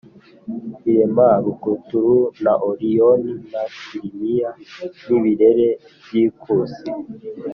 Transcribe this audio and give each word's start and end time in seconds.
irema 0.89 1.27
arukuturo 1.37 2.15
na 2.43 2.53
oriyoni 2.69 3.33
na 3.51 3.61
kilimiya, 3.77 4.49
n’ibirere 5.07 5.67
by’ikusi 6.03 6.87